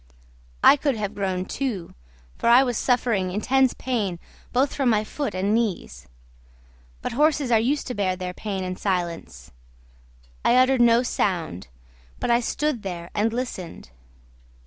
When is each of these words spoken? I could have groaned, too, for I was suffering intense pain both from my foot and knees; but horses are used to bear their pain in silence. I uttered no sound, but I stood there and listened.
I 0.63 0.77
could 0.77 0.95
have 0.95 1.13
groaned, 1.13 1.47
too, 1.47 1.93
for 2.35 2.49
I 2.49 2.63
was 2.63 2.75
suffering 2.75 3.29
intense 3.29 3.75
pain 3.75 4.17
both 4.51 4.73
from 4.73 4.89
my 4.89 5.03
foot 5.03 5.35
and 5.35 5.53
knees; 5.53 6.07
but 7.03 7.11
horses 7.11 7.51
are 7.51 7.59
used 7.59 7.85
to 7.85 7.93
bear 7.93 8.15
their 8.15 8.33
pain 8.33 8.63
in 8.63 8.77
silence. 8.77 9.51
I 10.43 10.55
uttered 10.57 10.81
no 10.81 11.03
sound, 11.03 11.67
but 12.19 12.31
I 12.31 12.39
stood 12.39 12.81
there 12.81 13.11
and 13.13 13.31
listened. 13.31 13.91